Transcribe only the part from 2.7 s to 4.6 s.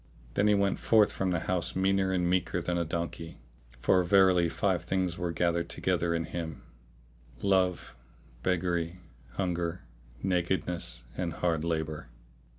a donkey, for verily